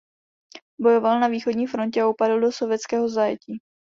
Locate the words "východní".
1.27-1.67